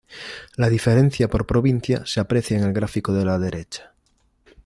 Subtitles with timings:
[0.55, 3.93] La diferencia por provincia se aprecia en el gráfico de la derecha.